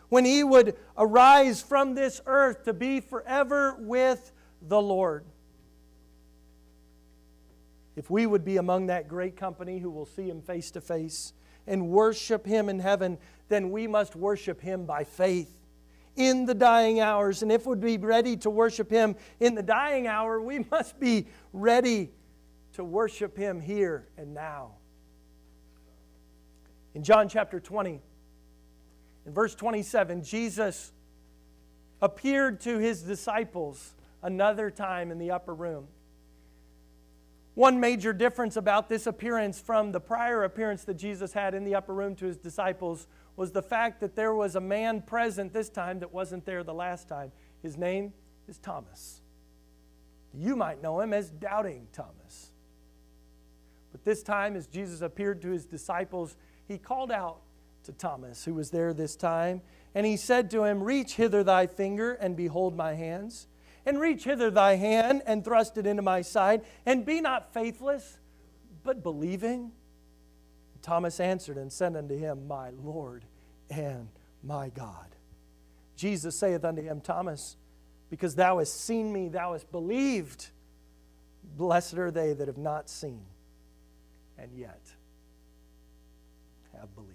[0.10, 4.32] when he would arise from this earth to be forever with
[4.62, 5.26] the Lord.
[7.96, 11.32] If we would be among that great company who will see him face to face
[11.66, 15.55] and worship him in heaven, then we must worship him by faith
[16.16, 17.42] in the dying hours.
[17.42, 21.28] And if we'd be ready to worship him in the dying hour, we must be
[21.54, 22.12] ready
[22.74, 24.74] to worship him here and now.
[26.94, 28.02] In John chapter 20,
[29.26, 30.94] in verse 27, Jesus
[32.02, 35.88] appeared to his disciples another time in the upper room.
[37.54, 41.76] One major difference about this appearance from the prior appearance that Jesus had in the
[41.76, 45.70] upper room to his disciples was the fact that there was a man present this
[45.70, 47.32] time that wasn't there the last time.
[47.62, 48.14] His name
[48.48, 49.22] is Thomas.
[50.34, 52.52] You might know him as Doubting Thomas.
[53.92, 57.42] But this time, as Jesus appeared to his disciples, he called out
[57.84, 59.62] to Thomas, who was there this time,
[59.94, 63.48] and he said to him, Reach hither thy finger and behold my hands
[63.86, 68.18] and reach hither thy hand and thrust it into my side, and be not faithless,
[68.84, 69.72] but believing.
[70.86, 73.26] Thomas answered and said unto him, My Lord
[73.70, 74.08] and
[74.44, 75.08] my God.
[75.96, 77.58] Jesus saith unto him, Thomas,
[78.10, 80.50] because thou hast seen me, thou hast believed.
[81.58, 83.26] Blessed are they that have not seen
[84.38, 84.82] and yet
[86.80, 87.14] have believed.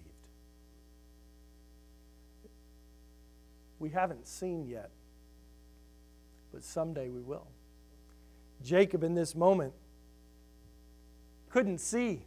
[3.79, 4.91] We haven't seen yet
[6.51, 7.47] but someday we will.
[8.63, 9.73] Jacob, in this moment,
[11.49, 12.21] couldn't see.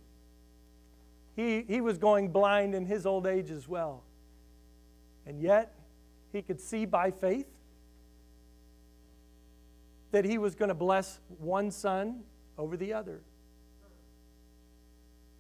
[1.36, 4.04] He, he was going blind in his old age as well.
[5.26, 5.74] And yet,
[6.32, 7.46] he could see by faith
[10.12, 12.20] that he was going to bless one son
[12.56, 13.20] over the other.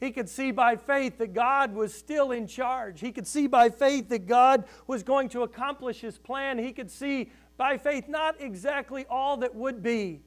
[0.00, 3.00] He could see by faith that God was still in charge.
[3.00, 6.58] He could see by faith that God was going to accomplish his plan.
[6.58, 10.20] He could see by faith, not exactly all that would be,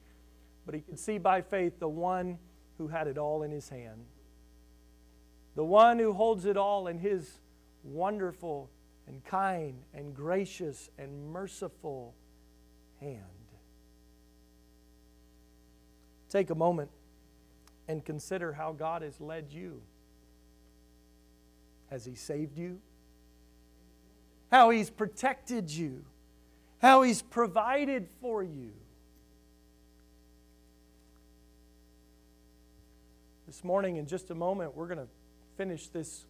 [0.64, 2.38] but he could see by faith the one
[2.78, 4.04] who had it all in his hand.
[5.58, 7.28] The one who holds it all in his
[7.82, 8.70] wonderful
[9.08, 12.14] and kind and gracious and merciful
[13.00, 13.24] hand.
[16.30, 16.90] Take a moment
[17.88, 19.82] and consider how God has led you.
[21.90, 22.78] Has He saved you?
[24.52, 26.04] How He's protected you?
[26.80, 28.70] how He's provided for you.
[33.48, 35.08] This morning, in just a moment, we're going to
[35.58, 36.24] finish this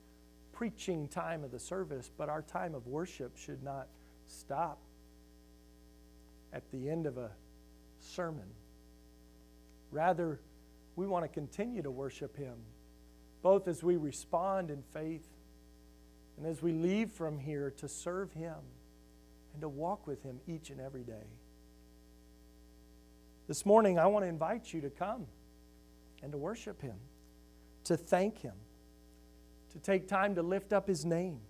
[0.53, 3.87] preaching time of the service, but our time of worship should not
[4.27, 4.81] stop
[6.53, 7.31] at the end of a
[8.01, 8.47] sermon.
[9.93, 10.41] Rather,
[10.97, 12.57] we want to continue to worship Him,
[13.43, 15.29] both as we respond in faith
[16.39, 18.57] and as we leave from here to serve Him
[19.53, 21.27] and to walk with Him each and every day.
[23.47, 25.27] This morning, I want to invite you to come
[26.23, 26.97] and to worship Him,
[27.85, 28.55] to thank Him,
[29.73, 31.41] to take time to lift up His name.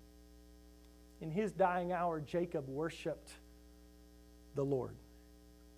[1.20, 3.32] In his dying hour, Jacob worshiped
[4.54, 4.94] the Lord.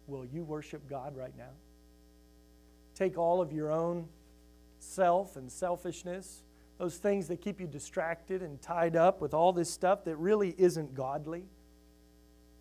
[0.07, 1.53] Will you worship God right now?
[2.95, 4.07] Take all of your own
[4.78, 6.43] self and selfishness,
[6.76, 10.55] those things that keep you distracted and tied up with all this stuff that really
[10.59, 11.45] isn't godly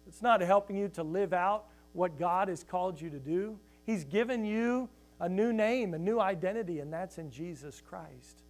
[0.10, 3.60] it's not helping you to live out what God has called you to do.
[3.86, 8.42] He's given you a new name, a new identity, and that's in Jesus Christ.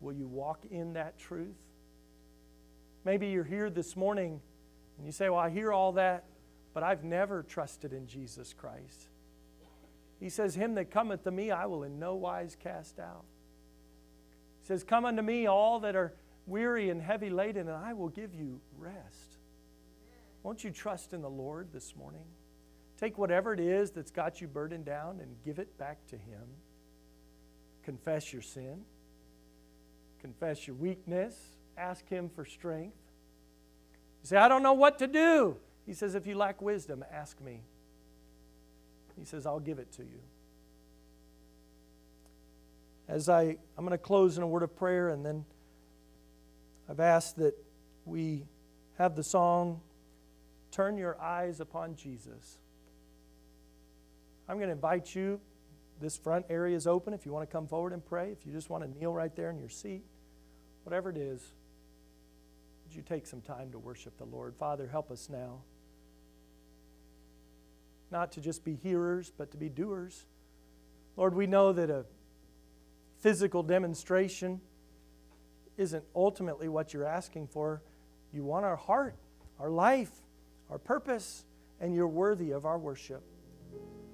[0.00, 1.56] Will you walk in that truth?
[3.04, 4.40] Maybe you're here this morning
[4.98, 6.24] and you say, Well, I hear all that,
[6.74, 9.08] but I've never trusted in Jesus Christ.
[10.20, 13.24] He says, Him that cometh to me, I will in no wise cast out.
[14.62, 16.14] He says, Come unto me, all that are
[16.46, 19.38] weary and heavy laden, and I will give you rest.
[20.42, 22.24] Won't you trust in the Lord this morning?
[22.98, 26.42] Take whatever it is that's got you burdened down and give it back to Him.
[27.82, 28.84] Confess your sin,
[30.20, 31.34] confess your weakness,
[31.76, 32.96] ask Him for strength.
[34.22, 35.56] You say, I don't know what to do.
[35.86, 37.60] He says, If you lack wisdom, ask me.
[39.18, 40.20] He says, I'll give it to you.
[43.08, 45.44] as I, I'm going to close in a word of prayer, and then
[46.88, 47.54] I've asked that
[48.04, 48.44] we
[48.98, 49.80] have the song,
[50.70, 52.58] Turn Your Eyes Upon Jesus.
[54.48, 55.40] I'm going to invite you.
[56.00, 58.30] This front area is open if you want to come forward and pray.
[58.30, 60.04] If you just want to kneel right there in your seat,
[60.84, 61.40] whatever it is,
[62.84, 64.54] would you take some time to worship the Lord?
[64.54, 65.60] Father, help us now.
[68.10, 70.26] Not to just be hearers, but to be doers.
[71.16, 72.04] Lord, we know that a
[73.20, 74.60] physical demonstration
[75.76, 77.82] isn't ultimately what you're asking for.
[78.32, 79.16] You want our heart,
[79.58, 80.10] our life,
[80.70, 81.44] our purpose,
[81.80, 83.22] and you're worthy of our worship.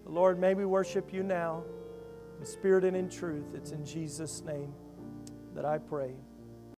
[0.04, 1.62] Lord, may we worship you now
[2.38, 3.54] in spirit and in truth.
[3.54, 4.74] It's in Jesus' name
[5.54, 6.14] that I pray.